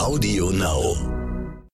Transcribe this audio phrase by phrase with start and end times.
[0.00, 0.96] Audio Now.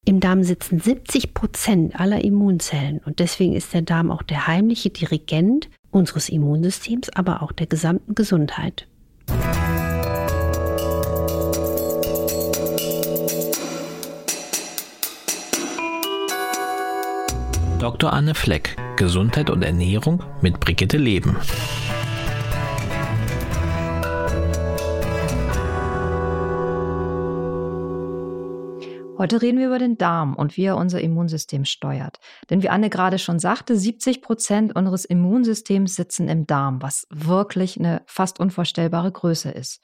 [0.04, 4.90] Im Darm sitzen 70 Prozent aller Immunzellen und deswegen ist der Darm auch der heimliche
[4.90, 8.88] Dirigent unseres Immunsystems, aber auch der gesamten Gesundheit.
[17.78, 18.12] Dr.
[18.12, 21.36] Anne Fleck, Gesundheit und Ernährung mit Brigitte Leben.
[29.18, 32.18] Heute reden wir über den Darm und wie er unser Immunsystem steuert.
[32.50, 37.78] Denn wie Anne gerade schon sagte, 70 Prozent unseres Immunsystems sitzen im Darm, was wirklich
[37.78, 39.80] eine fast unvorstellbare Größe ist.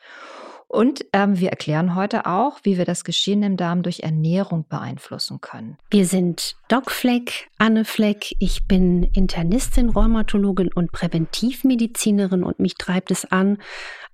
[0.69, 5.43] Und ähm, wir erklären heute auch, wie wir das Geschehen im Darm durch Ernährung beeinflussen
[5.43, 5.77] können.
[5.91, 8.35] Wir sind Doc Fleck, Anne Fleck.
[8.39, 13.59] Ich bin Internistin, Rheumatologin und Präventivmedizinerin und mich treibt es an,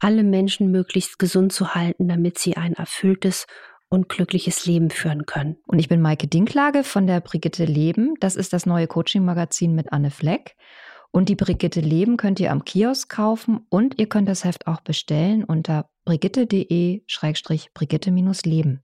[0.00, 3.46] alle Menschen möglichst gesund zu halten, damit sie ein erfülltes
[3.88, 5.56] und glückliches Leben führen können.
[5.66, 8.14] Und ich bin Maike Dinklage von der Brigitte Leben.
[8.20, 10.56] Das ist das neue Coaching-Magazin mit Anne Fleck.
[11.10, 14.82] Und die Brigitte Leben könnt ihr am Kiosk kaufen und ihr könnt das Heft auch
[14.82, 18.82] bestellen unter brigitte.de-brigitte-leben.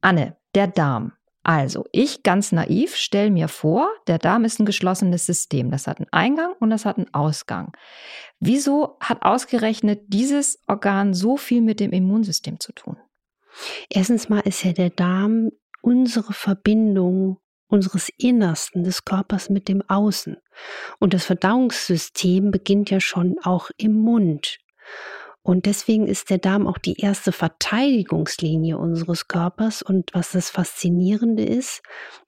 [0.00, 1.12] Anne, der Darm.
[1.42, 5.70] Also, ich ganz naiv stelle mir vor, der Darm ist ein geschlossenes System.
[5.70, 7.72] Das hat einen Eingang und das hat einen Ausgang.
[8.38, 12.98] Wieso hat ausgerechnet dieses Organ so viel mit dem Immunsystem zu tun?
[13.90, 20.38] Erstens mal ist ja der Darm unsere Verbindung unseres Innersten des Körpers mit dem Außen.
[20.98, 24.58] Und das Verdauungssystem beginnt ja schon auch im Mund.
[25.42, 29.82] Und deswegen ist der Darm auch die erste Verteidigungslinie unseres Körpers.
[29.82, 31.82] Und was das Faszinierende ist,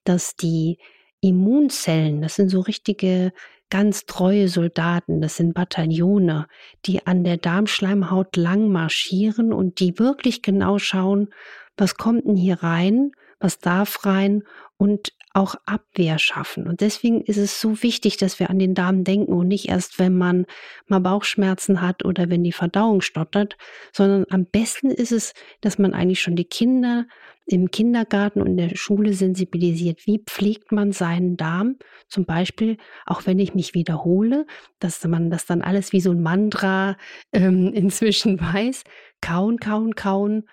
[0.05, 0.79] dass die
[1.21, 3.33] Immunzellen, das sind so richtige
[3.71, 6.47] ganz treue Soldaten, das sind Bataillone,
[6.87, 11.29] die an der Darmschleimhaut lang marschieren und die wirklich genau schauen,
[11.77, 14.45] was kommt denn hier rein, was darf rein
[14.77, 16.67] und auch Abwehr schaffen.
[16.67, 19.99] Und deswegen ist es so wichtig, dass wir an den Darm denken und nicht erst,
[19.99, 20.47] wenn man
[20.87, 23.57] mal Bauchschmerzen hat oder wenn die Verdauung stottert,
[23.93, 27.07] sondern am besten ist es, dass man eigentlich schon die Kinder
[27.47, 30.07] im Kindergarten und in der Schule sensibilisiert.
[30.07, 31.77] Wie pflegt man seinen Darm?
[32.09, 32.77] Zum Beispiel,
[33.07, 34.47] auch wenn ich mich wiederhole,
[34.79, 36.97] dass man das dann alles wie so ein Mantra
[37.33, 38.85] ähm, inzwischen weiß.
[39.21, 40.45] Kauen, kauen, kauen.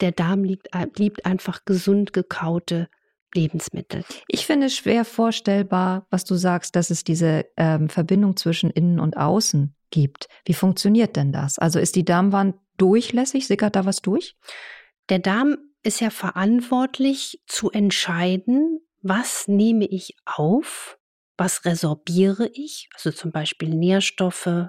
[0.00, 2.88] Der Darm liebt, liebt einfach gesund gekaute
[3.34, 4.04] Lebensmittel.
[4.28, 8.98] Ich finde es schwer vorstellbar, was du sagst, dass es diese ähm, Verbindung zwischen innen
[8.98, 10.28] und außen gibt.
[10.44, 11.58] Wie funktioniert denn das?
[11.58, 13.46] Also ist die Darmwand durchlässig?
[13.46, 14.36] Sickert da was durch?
[15.08, 20.98] Der Darm ist ja verantwortlich zu entscheiden, was nehme ich auf,
[21.36, 24.68] was resorbiere ich, also zum Beispiel Nährstoffe,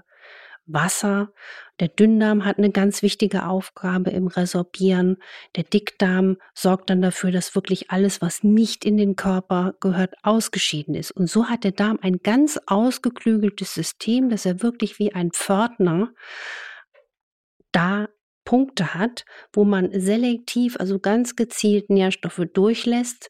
[0.74, 1.32] Wasser.
[1.80, 5.18] Der Dünndarm hat eine ganz wichtige Aufgabe im Resorbieren.
[5.56, 10.96] Der Dickdarm sorgt dann dafür, dass wirklich alles, was nicht in den Körper gehört, ausgeschieden
[10.96, 11.12] ist.
[11.12, 16.12] Und so hat der Darm ein ganz ausgeklügeltes System, dass er wirklich wie ein Pförtner
[17.72, 18.08] da
[18.46, 23.30] Punkte hat, wo man selektiv, also ganz gezielt Nährstoffe durchlässt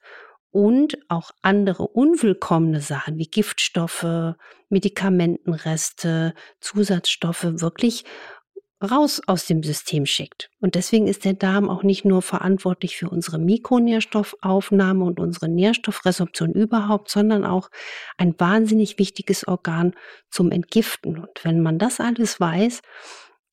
[0.52, 4.36] und auch andere unwillkommene Sachen wie Giftstoffe,
[4.70, 8.04] Medikamentenreste, Zusatzstoffe wirklich
[8.84, 10.50] raus aus dem System schickt.
[10.60, 16.52] Und deswegen ist der Darm auch nicht nur verantwortlich für unsere Mikronährstoffaufnahme und unsere Nährstoffresorption
[16.52, 17.70] überhaupt, sondern auch
[18.18, 19.94] ein wahnsinnig wichtiges Organ
[20.30, 21.20] zum Entgiften.
[21.20, 22.82] Und wenn man das alles weiß,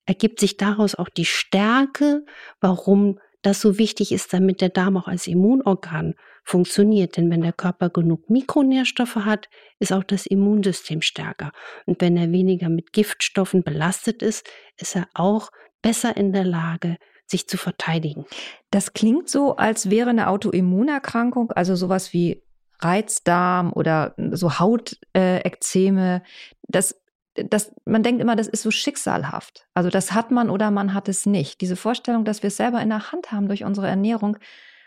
[0.06, 2.24] ergibt sich daraus auch die Stärke,
[2.60, 6.14] warum das so wichtig ist, damit der Darm auch als Immunorgan
[6.44, 7.16] funktioniert.
[7.16, 9.48] Denn wenn der Körper genug Mikronährstoffe hat,
[9.78, 11.52] ist auch das Immunsystem stärker.
[11.86, 15.50] Und wenn er weniger mit Giftstoffen belastet ist, ist er auch
[15.82, 18.26] besser in der Lage, sich zu verteidigen.
[18.70, 22.42] Das klingt so, als wäre eine Autoimmunerkrankung, also sowas wie
[22.80, 26.22] Reizdarm oder so Hautekzeme,
[26.68, 27.00] das
[27.44, 29.66] das, man denkt immer, das ist so schicksalhaft.
[29.74, 31.60] Also das hat man oder man hat es nicht.
[31.60, 34.38] Diese Vorstellung, dass wir es selber in der Hand haben durch unsere Ernährung,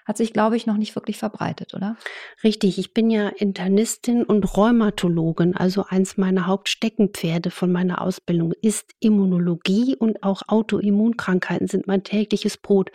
[0.05, 1.95] hat sich, glaube ich, noch nicht wirklich verbreitet, oder?
[2.43, 8.91] Richtig, ich bin ja Internistin und Rheumatologin, also eins meiner Hauptsteckenpferde von meiner Ausbildung ist
[8.99, 12.91] Immunologie und auch Autoimmunkrankheiten sind mein tägliches Brot.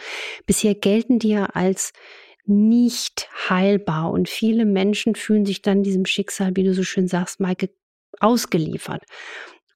[0.47, 1.93] Bisher gelten die ja als
[2.45, 7.41] nicht heilbar und viele Menschen fühlen sich dann diesem Schicksal, wie du so schön sagst,
[7.41, 7.71] Maike,
[8.21, 9.03] ausgeliefert.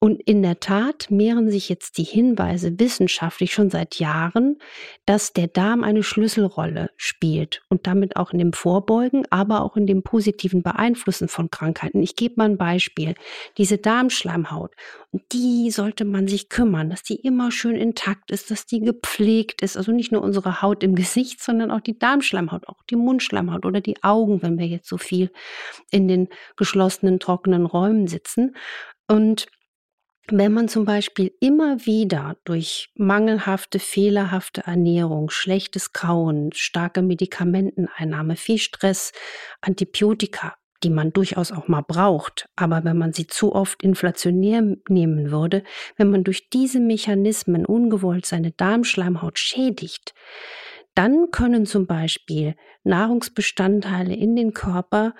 [0.03, 4.57] Und in der Tat mehren sich jetzt die Hinweise wissenschaftlich schon seit Jahren,
[5.05, 9.87] dass der Darm eine Schlüsselrolle spielt und damit auch in dem Vorbeugen, aber auch in
[9.87, 12.03] dem positiven Beeinflussen von Krankheiten.
[12.03, 13.15] Ich gebe mal ein Beispiel.
[13.59, 14.73] Diese Darmschleimhaut,
[15.33, 19.77] die sollte man sich kümmern, dass die immer schön intakt ist, dass die gepflegt ist.
[19.77, 23.83] Also nicht nur unsere Haut im Gesicht, sondern auch die Darmschleimhaut, auch die Mundschleimhaut oder
[23.83, 25.31] die Augen, wenn wir jetzt so viel
[25.91, 28.57] in den geschlossenen, trockenen Räumen sitzen.
[29.07, 29.47] Und
[30.29, 38.59] wenn man zum Beispiel immer wieder durch mangelhafte, fehlerhafte Ernährung, schlechtes Kauen, starke Medikamenteneinnahme, viel
[38.59, 39.13] Stress,
[39.61, 45.31] Antibiotika, die man durchaus auch mal braucht, aber wenn man sie zu oft inflationär nehmen
[45.31, 45.63] würde,
[45.97, 50.15] wenn man durch diese Mechanismen ungewollt seine Darmschleimhaut schädigt,
[50.95, 55.15] dann können zum Beispiel Nahrungsbestandteile in den Körper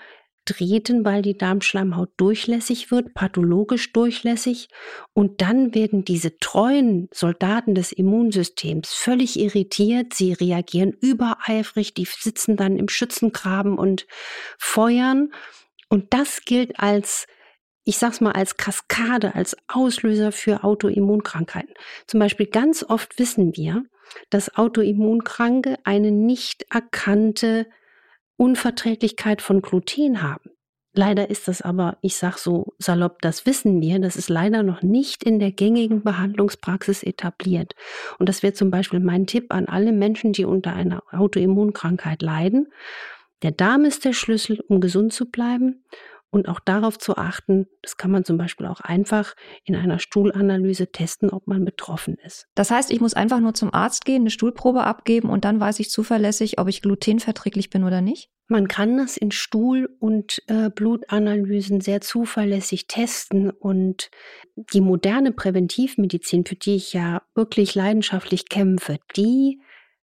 [0.45, 4.69] treten, weil die Darmschleimhaut durchlässig wird, pathologisch durchlässig.
[5.13, 10.13] Und dann werden diese treuen Soldaten des Immunsystems völlig irritiert.
[10.13, 14.07] Sie reagieren übereifrig, die sitzen dann im Schützengraben und
[14.57, 15.31] feuern.
[15.89, 17.27] Und das gilt als
[17.83, 21.73] ich sag's mal als Kaskade, als Auslöser für Autoimmunkrankheiten.
[22.05, 23.83] Zum Beispiel ganz oft wissen wir,
[24.29, 27.65] dass Autoimmunkranke eine nicht erkannte
[28.41, 30.49] Unverträglichkeit von Gluten haben.
[30.93, 34.81] Leider ist das aber, ich sag so salopp, das wissen wir, das ist leider noch
[34.81, 37.75] nicht in der gängigen Behandlungspraxis etabliert.
[38.17, 42.73] Und das wäre zum Beispiel mein Tipp an alle Menschen, die unter einer Autoimmunkrankheit leiden.
[43.43, 45.83] Der Darm ist der Schlüssel, um gesund zu bleiben
[46.31, 49.35] und auch darauf zu achten, das kann man zum Beispiel auch einfach
[49.65, 52.47] in einer Stuhlanalyse testen, ob man betroffen ist.
[52.55, 55.79] Das heißt, ich muss einfach nur zum Arzt gehen, eine Stuhlprobe abgeben und dann weiß
[55.79, 58.29] ich zuverlässig, ob ich glutenverträglich bin oder nicht?
[58.47, 64.09] Man kann das in Stuhl- und äh, Blutanalysen sehr zuverlässig testen und
[64.55, 69.61] die moderne Präventivmedizin, für die ich ja wirklich leidenschaftlich kämpfe, die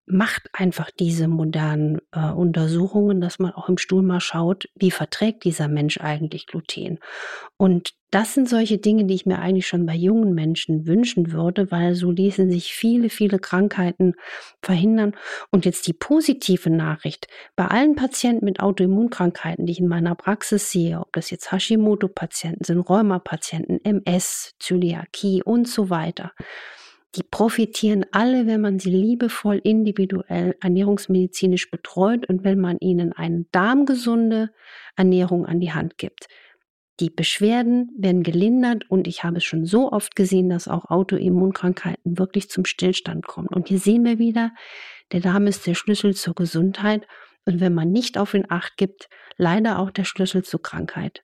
[0.07, 5.45] macht einfach diese modernen äh, Untersuchungen, dass man auch im Stuhl mal schaut, wie verträgt
[5.45, 7.01] dieser Mensch eigentlich Gluten.
[7.57, 11.73] Und das sind solche Dinge, die ich mir eigentlich schon bei jungen Menschen wünschen würde,
[11.73, 14.15] weil so ließen sich viele, viele Krankheiten
[14.63, 15.15] verhindern.
[15.51, 17.27] Und jetzt die positive Nachricht.
[17.57, 22.65] Bei allen Patienten mit Autoimmunkrankheiten, die ich in meiner Praxis sehe, ob das jetzt Hashimoto-Patienten
[22.65, 26.33] sind, Rheuma-Patienten, MS, Zöliakie und so weiter,
[27.17, 33.47] die profitieren alle, wenn man sie liebevoll individuell ernährungsmedizinisch betreut und wenn man ihnen eine
[33.53, 34.51] darmgesunde
[34.97, 36.29] Ernährung an die Hand gibt.
[37.01, 42.19] Die Beschwerden werden gelindert und ich habe es schon so oft gesehen, dass auch Autoimmunkrankheiten
[42.19, 43.49] wirklich zum Stillstand kommen.
[43.49, 44.53] Und hier sehen wir wieder,
[45.13, 47.07] der Darm ist der Schlüssel zur Gesundheit
[47.47, 51.23] und wenn man nicht auf ihn acht gibt, leider auch der Schlüssel zur Krankheit.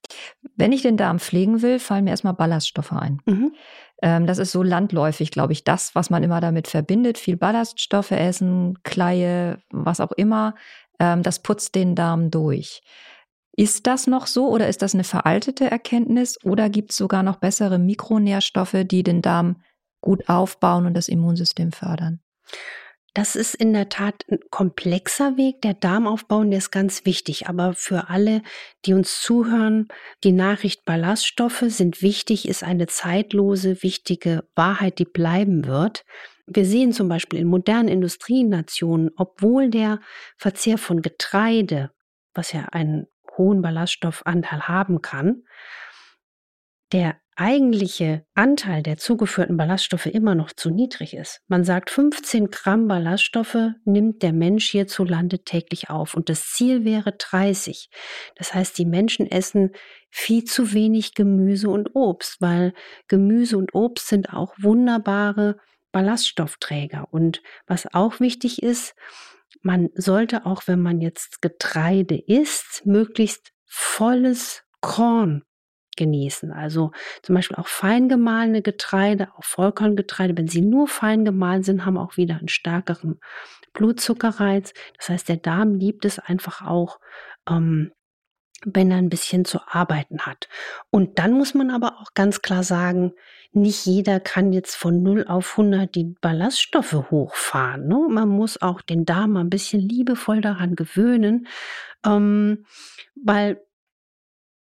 [0.56, 3.20] Wenn ich den Darm pflegen will, fallen mir erstmal Ballaststoffe ein.
[3.26, 3.54] Mhm.
[4.02, 7.19] Ähm, das ist so landläufig, glaube ich, das, was man immer damit verbindet.
[7.19, 10.54] Viel Ballaststoffe essen, Kleie, was auch immer.
[11.00, 12.82] Ähm, das putzt den Darm durch.
[13.54, 17.36] Ist das noch so oder ist das eine veraltete Erkenntnis oder gibt es sogar noch
[17.36, 19.62] bessere Mikronährstoffe, die den Darm
[20.00, 22.20] gut aufbauen und das Immunsystem fördern?
[23.14, 25.61] Das ist in der Tat ein komplexer Weg.
[25.61, 27.47] Der Darmaufbau, der ist ganz wichtig.
[27.47, 28.43] Aber für alle,
[28.87, 29.88] die uns zuhören,
[30.25, 36.05] die Nachricht Ballaststoffe sind wichtig, ist eine zeitlose, wichtige Wahrheit, die bleiben wird.
[36.47, 40.00] Wir sehen zum Beispiel in modernen Industrienationen, obwohl der
[40.38, 41.91] Verzehr von Getreide,
[42.32, 43.06] was ja einen
[43.37, 45.44] hohen Ballaststoffanteil haben kann,
[46.93, 51.40] der eigentliche Anteil der zugeführten Ballaststoffe immer noch zu niedrig ist.
[51.49, 57.12] Man sagt, 15 Gramm Ballaststoffe nimmt der Mensch hierzulande täglich auf und das Ziel wäre
[57.12, 57.90] 30.
[58.37, 59.71] Das heißt, die Menschen essen
[60.11, 62.75] viel zu wenig Gemüse und Obst, weil
[63.09, 65.56] Gemüse und Obst sind auch wunderbare
[65.90, 67.09] Ballaststoffträger.
[67.11, 68.95] Und was auch wichtig ist,
[69.62, 75.45] man sollte auch, wenn man jetzt Getreide isst, möglichst volles Korn
[76.02, 76.50] genießen.
[76.50, 76.90] Also
[77.23, 81.97] zum Beispiel auch fein gemahlene Getreide, auch Vollkorngetreide, wenn sie nur fein gemahlen sind, haben
[81.97, 83.21] auch wieder einen stärkeren
[83.73, 84.75] Blutzuckerreiz.
[84.99, 86.99] Das heißt, der Darm liebt es einfach auch,
[87.49, 87.92] ähm,
[88.64, 90.49] wenn er ein bisschen zu arbeiten hat.
[90.90, 93.12] Und dann muss man aber auch ganz klar sagen,
[93.52, 97.87] nicht jeder kann jetzt von 0 auf 100 die Ballaststoffe hochfahren.
[97.87, 98.06] Ne?
[98.09, 101.47] Man muss auch den Darm ein bisschen liebevoll daran gewöhnen,
[102.04, 102.64] ähm,
[103.14, 103.62] weil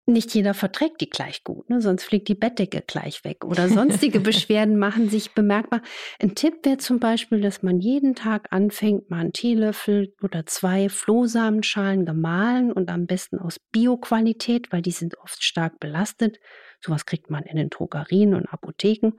[0.07, 1.81] nicht jeder verträgt die gleich gut, ne?
[1.81, 5.81] sonst fliegt die Bettdecke gleich weg oder sonstige Beschwerden machen sich bemerkbar.
[6.21, 10.89] Ein Tipp wäre zum Beispiel, dass man jeden Tag anfängt, mal einen Teelöffel oder zwei
[10.89, 16.39] Flohsamenschalen gemahlen und am besten aus Bioqualität, weil die sind oft stark belastet.
[16.81, 19.13] Sowas kriegt man in den Drogerien und Apotheken.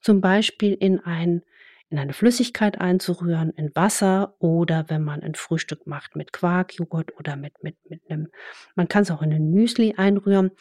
[0.00, 1.42] Zum Beispiel in ein
[1.90, 7.16] in eine Flüssigkeit einzurühren, in Wasser oder wenn man ein Frühstück macht mit Quark, Joghurt
[7.18, 8.28] oder mit, mit, mit einem,
[8.76, 10.52] man kann es auch in ein Müsli einrühren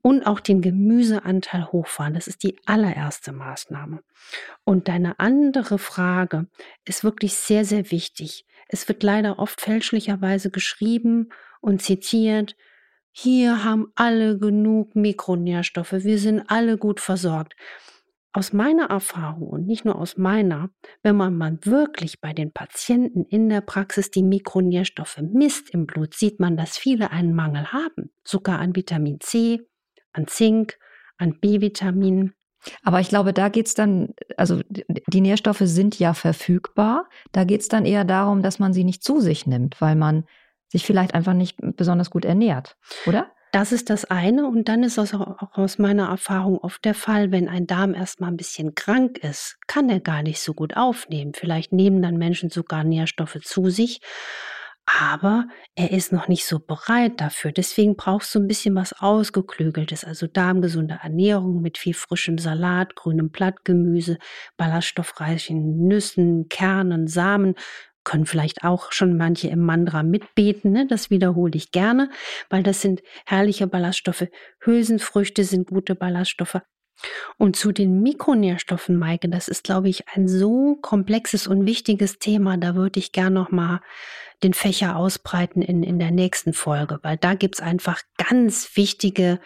[0.00, 2.14] und auch den Gemüseanteil hochfahren.
[2.14, 4.00] Das ist die allererste Maßnahme.
[4.64, 6.46] Und deine andere Frage
[6.84, 8.46] ist wirklich sehr, sehr wichtig.
[8.68, 11.28] Es wird leider oft fälschlicherweise geschrieben
[11.60, 12.56] und zitiert,
[13.12, 17.54] hier haben alle genug Mikronährstoffe, wir sind alle gut versorgt.
[18.36, 20.68] Aus meiner Erfahrung und nicht nur aus meiner,
[21.04, 26.14] wenn man mal wirklich bei den Patienten in der Praxis die Mikronährstoffe misst im Blut,
[26.14, 29.60] sieht man, dass viele einen Mangel haben, sogar an Vitamin C,
[30.12, 30.76] an Zink,
[31.16, 32.34] an B-Vitaminen.
[32.82, 37.08] Aber ich glaube, da geht es dann, also die Nährstoffe sind ja verfügbar.
[37.30, 40.24] Da geht es dann eher darum, dass man sie nicht zu sich nimmt, weil man
[40.68, 42.76] sich vielleicht einfach nicht besonders gut ernährt,
[43.06, 43.30] oder?
[43.54, 44.48] Das ist das eine.
[44.48, 48.32] Und dann ist es auch aus meiner Erfahrung oft der Fall, wenn ein Darm erstmal
[48.32, 51.34] ein bisschen krank ist, kann er gar nicht so gut aufnehmen.
[51.34, 54.00] Vielleicht nehmen dann Menschen sogar Nährstoffe zu sich.
[54.86, 55.46] Aber
[55.76, 57.52] er ist noch nicht so bereit dafür.
[57.52, 63.30] Deswegen brauchst du ein bisschen was Ausgeklügeltes, also darmgesunde Ernährung mit viel frischem Salat, grünem
[63.30, 64.18] Blattgemüse,
[64.56, 67.54] ballaststoffreichen Nüssen, Kernen, Samen,
[68.04, 70.86] können vielleicht auch schon manche im Mandra mitbeten, ne?
[70.86, 72.10] das wiederhole ich gerne,
[72.50, 74.28] weil das sind herrliche Ballaststoffe.
[74.60, 76.60] Hülsenfrüchte sind gute Ballaststoffe.
[77.38, 82.56] Und zu den Mikronährstoffen, Maike, das ist, glaube ich, ein so komplexes und wichtiges Thema.
[82.56, 83.80] Da würde ich gern noch mal
[84.42, 89.40] den Fächer ausbreiten in, in der nächsten Folge, weil da gibt's einfach ganz wichtige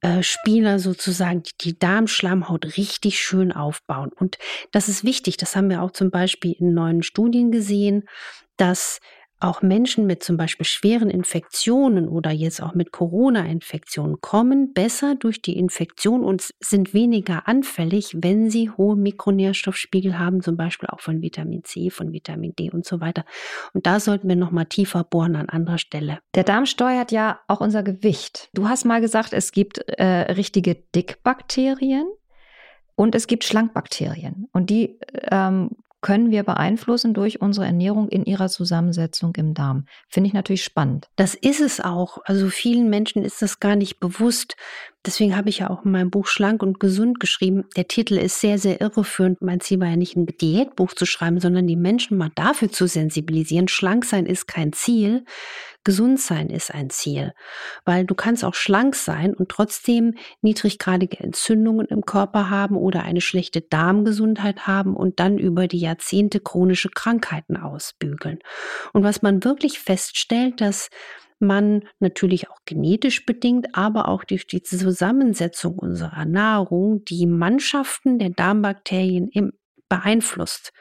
[0.00, 4.10] äh, Spieler sozusagen die, die Darmschleimhaut richtig schön aufbauen.
[4.14, 4.38] Und
[4.70, 8.08] das ist wichtig, das haben wir auch zum Beispiel in neuen Studien gesehen,
[8.56, 9.00] dass
[9.40, 15.42] auch Menschen mit zum Beispiel schweren Infektionen oder jetzt auch mit Corona-Infektionen kommen besser durch
[15.42, 21.22] die Infektion und sind weniger anfällig, wenn sie hohe Mikronährstoffspiegel haben, zum Beispiel auch von
[21.22, 23.24] Vitamin C, von Vitamin D und so weiter.
[23.74, 26.18] Und da sollten wir noch mal tiefer bohren an anderer Stelle.
[26.34, 28.50] Der Darm steuert ja auch unser Gewicht.
[28.54, 32.06] Du hast mal gesagt, es gibt äh, richtige Dickbakterien.
[32.96, 34.48] Und es gibt Schlankbakterien.
[34.52, 34.98] Und die
[35.30, 39.86] ähm, können wir beeinflussen durch unsere Ernährung in ihrer Zusammensetzung im Darm.
[40.08, 41.08] Finde ich natürlich spannend.
[41.16, 42.18] Das ist es auch.
[42.24, 44.56] Also vielen Menschen ist das gar nicht bewusst.
[45.06, 47.64] Deswegen habe ich ja auch in meinem Buch Schlank und Gesund geschrieben.
[47.76, 49.40] Der Titel ist sehr, sehr irreführend.
[49.40, 52.86] Mein Ziel war ja nicht ein Diätbuch zu schreiben, sondern die Menschen mal dafür zu
[52.86, 53.68] sensibilisieren.
[53.68, 55.24] Schlank sein ist kein Ziel.
[55.84, 57.32] Gesund sein ist ein Ziel,
[57.86, 63.22] weil du kannst auch schlank sein und trotzdem niedriggradige Entzündungen im Körper haben oder eine
[63.22, 68.40] schlechte Darmgesundheit haben und dann über die Jahrzehnte chronische Krankheiten ausbügeln.
[68.92, 70.90] Und was man wirklich feststellt, dass
[71.40, 78.30] man natürlich auch genetisch bedingt, aber auch durch die Zusammensetzung unserer Nahrung die Mannschaften der
[78.30, 79.52] Darmbakterien im
[79.88, 80.72] beeinflusst.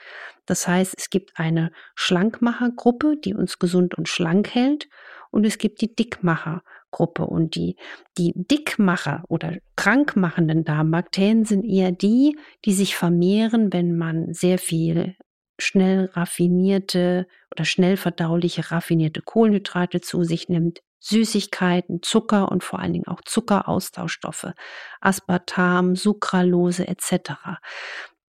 [0.46, 4.88] Das heißt, es gibt eine Schlankmachergruppe, die uns gesund und schlank hält,
[5.30, 7.26] und es gibt die Dickmachergruppe.
[7.26, 7.76] Und die,
[8.18, 15.16] die Dickmacher oder krankmachenden Darmbakterien sind eher die, die sich vermehren, wenn man sehr viel
[15.60, 22.94] schnell raffinierte oder schnell verdauliche raffinierte Kohlenhydrate zu sich nimmt, Süßigkeiten, Zucker und vor allen
[22.94, 24.52] Dingen auch Zuckeraustauschstoffe,
[25.00, 27.34] Aspartam, Sucralose etc.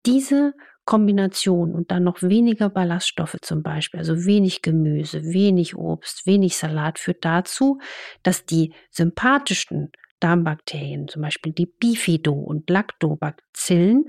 [0.07, 6.57] Diese Kombination und dann noch weniger Ballaststoffe zum Beispiel, also wenig Gemüse, wenig Obst, wenig
[6.57, 7.79] Salat, führt dazu,
[8.23, 14.07] dass die sympathischen Darmbakterien, zum Beispiel die Bifido- und Lactobacillen,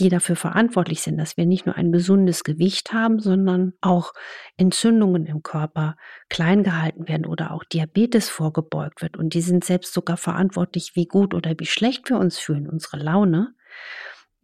[0.00, 4.12] die dafür verantwortlich sind, dass wir nicht nur ein gesundes Gewicht haben, sondern auch
[4.56, 5.96] Entzündungen im Körper
[6.28, 9.16] klein gehalten werden oder auch Diabetes vorgebeugt wird.
[9.16, 12.98] Und die sind selbst sogar verantwortlich, wie gut oder wie schlecht wir uns fühlen, unsere
[12.98, 13.54] Laune.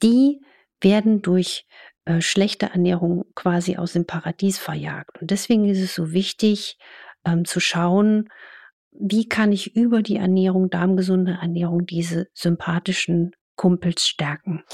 [0.03, 0.41] Die
[0.81, 1.67] werden durch
[2.05, 5.21] äh, schlechte Ernährung quasi aus dem Paradies verjagt.
[5.21, 6.79] Und deswegen ist es so wichtig
[7.25, 8.29] ähm, zu schauen,
[8.91, 14.65] wie kann ich über die Ernährung, darmgesunde Ernährung, diese sympathischen Kumpels stärken.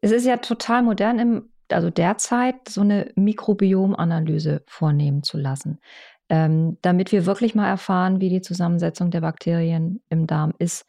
[0.00, 5.80] Es ist ja total modern im, also derzeit so eine Mikrobiomanalyse vornehmen zu lassen,
[6.28, 10.86] ähm, damit wir wirklich mal erfahren, wie die Zusammensetzung der Bakterien im Darm ist.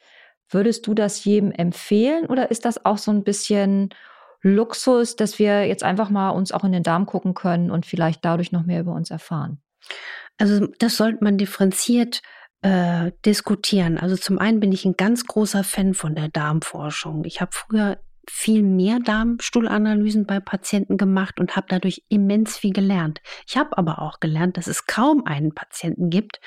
[0.49, 3.89] Würdest du das jedem empfehlen oder ist das auch so ein bisschen
[4.41, 8.23] Luxus, dass wir jetzt einfach mal uns auch in den Darm gucken können und vielleicht
[8.23, 9.59] dadurch noch mehr über uns erfahren?
[10.37, 12.21] Also das sollte man differenziert
[12.61, 13.97] äh, diskutieren.
[13.97, 17.25] Also zum einen bin ich ein ganz großer Fan von der Darmforschung.
[17.25, 17.97] Ich habe früher
[18.27, 23.21] viel mehr Darmstuhlanalysen bei Patienten gemacht und habe dadurch immens viel gelernt.
[23.47, 26.39] Ich habe aber auch gelernt, dass es kaum einen Patienten gibt,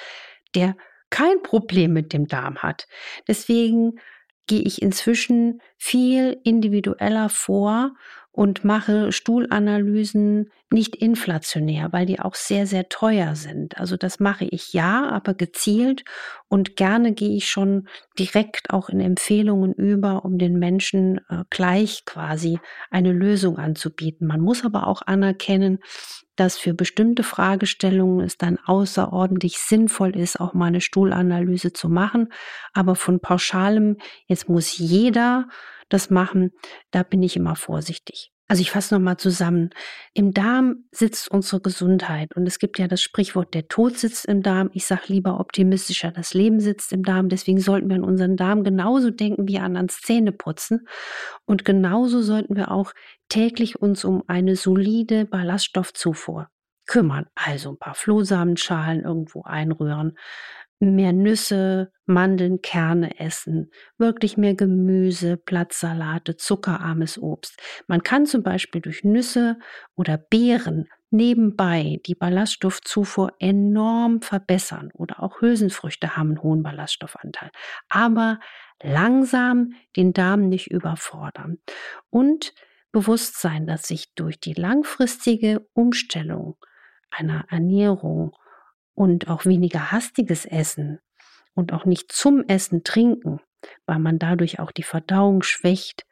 [0.55, 0.76] der
[1.11, 2.87] kein Problem mit dem Darm hat.
[3.29, 3.99] Deswegen
[4.47, 7.95] gehe ich inzwischen viel individueller vor
[8.33, 13.79] und mache Stuhlanalysen nicht inflationär, weil die auch sehr, sehr teuer sind.
[13.79, 16.03] Also das mache ich ja, aber gezielt
[16.49, 22.07] und gerne gehe ich schon direkt auch in Empfehlungen über, um den Menschen äh, gleich
[22.07, 22.59] quasi
[22.91, 24.27] eine Lösung anzubieten.
[24.27, 25.79] Man muss aber auch anerkennen,
[26.37, 32.33] dass für bestimmte Fragestellungen es dann außerordentlich sinnvoll ist, auch mal eine Stuhlanalyse zu machen.
[32.73, 35.49] Aber von pauschalem, jetzt muss jeder
[35.93, 36.51] das machen,
[36.91, 38.33] da bin ich immer vorsichtig.
[38.53, 39.71] Also ich fasse nochmal zusammen.
[40.13, 44.43] Im Darm sitzt unsere Gesundheit und es gibt ja das Sprichwort, der Tod sitzt im
[44.43, 44.69] Darm.
[44.75, 47.31] Ich sage lieber optimistischer, das Leben sitzt im Darm.
[47.31, 50.87] Deswegen sollten wir an unseren Darm genauso denken wie an ans Zähneputzen.
[51.47, 52.93] Und genauso sollten wir auch
[53.31, 56.49] täglich uns um eine solide Ballaststoffzufuhr
[56.87, 57.27] kümmern.
[57.35, 60.19] Also ein paar Flohsamenschalen irgendwo einrühren,
[60.91, 67.61] mehr Nüsse, Mandeln, Kerne essen, wirklich mehr Gemüse, Blattsalate, zuckerarmes Obst.
[67.87, 69.59] Man kann zum Beispiel durch Nüsse
[69.95, 77.51] oder Beeren nebenbei die Ballaststoffzufuhr enorm verbessern oder auch Hülsenfrüchte haben einen hohen Ballaststoffanteil.
[77.89, 78.41] Aber
[78.83, 81.59] langsam den Darm nicht überfordern
[82.11, 82.55] und
[82.91, 86.57] bewusst sein, dass sich durch die langfristige Umstellung
[87.11, 88.35] einer Ernährung
[88.95, 91.01] und auch weniger hastiges Essen
[91.55, 93.41] und auch nicht zum Essen trinken,
[93.87, 96.05] weil man dadurch auch die Verdauung schwächt,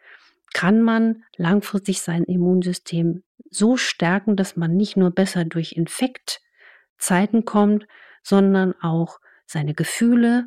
[0.53, 7.87] kann man langfristig sein Immunsystem so stärken, dass man nicht nur besser durch Infektzeiten kommt,
[8.23, 10.47] sondern auch seine Gefühle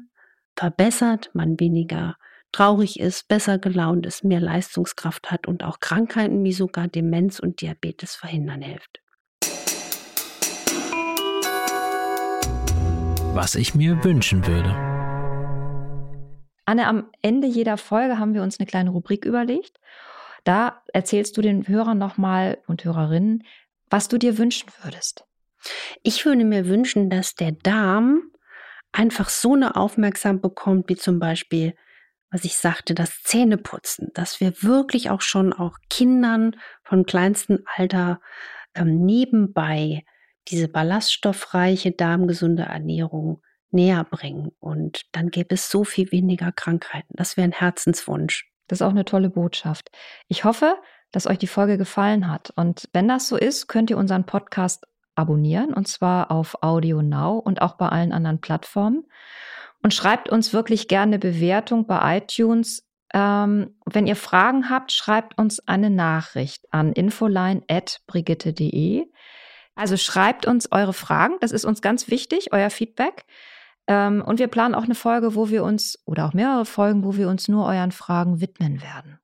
[0.56, 2.16] verbessert, man weniger
[2.52, 7.62] traurig ist, besser gelaunt ist, mehr Leistungskraft hat und auch Krankheiten wie sogar Demenz und
[7.62, 9.02] Diabetes verhindern hilft.
[13.34, 14.70] Was ich mir wünschen würde.
[16.66, 19.80] Anne, am Ende jeder Folge haben wir uns eine kleine Rubrik überlegt.
[20.44, 23.44] Da erzählst du den Hörern nochmal und Hörerinnen,
[23.90, 25.25] was du dir wünschen würdest.
[26.04, 28.22] Ich würde mir wünschen, dass der Darm
[28.92, 31.74] einfach so eine Aufmerksamkeit bekommt, wie zum Beispiel,
[32.30, 38.22] was ich sagte, das Zähneputzen, dass wir wirklich auch schon auch Kindern von kleinstem Alter
[38.75, 40.04] ähm, nebenbei
[40.47, 44.51] diese ballaststoffreiche, darmgesunde Ernährung näher bringen.
[44.59, 47.13] Und dann gäbe es so viel weniger Krankheiten.
[47.15, 48.49] Das wäre ein Herzenswunsch.
[48.67, 49.89] Das ist auch eine tolle Botschaft.
[50.27, 50.75] Ich hoffe,
[51.12, 52.51] dass euch die Folge gefallen hat.
[52.56, 57.38] Und wenn das so ist, könnt ihr unseren Podcast abonnieren und zwar auf Audio Now
[57.38, 59.06] und auch bei allen anderen Plattformen.
[59.84, 62.88] Und schreibt uns wirklich gerne Bewertung bei iTunes.
[63.13, 69.12] Ähm, wenn ihr Fragen habt, schreibt uns eine Nachricht an infoline.brigitte.de.
[69.75, 73.25] Also schreibt uns eure Fragen, das ist uns ganz wichtig, euer Feedback.
[73.88, 77.17] Ähm, und wir planen auch eine Folge, wo wir uns, oder auch mehrere Folgen, wo
[77.17, 79.19] wir uns nur euren Fragen widmen werden.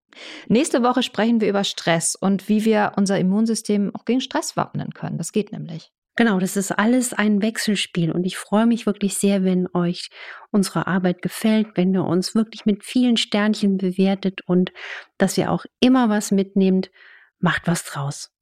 [0.48, 4.94] Nächste Woche sprechen wir über Stress und wie wir unser Immunsystem auch gegen Stress wappnen
[4.94, 5.18] können.
[5.18, 5.92] Das geht nämlich.
[6.16, 10.10] Genau, das ist alles ein Wechselspiel und ich freue mich wirklich sehr, wenn euch
[10.52, 14.74] unsere Arbeit gefällt, wenn ihr uns wirklich mit vielen Sternchen bewertet und
[15.18, 16.92] dass ihr auch immer was mitnehmt.
[17.40, 18.34] Macht was draus.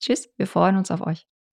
[0.00, 1.24] Tschüss, wir freuen uns auf euch.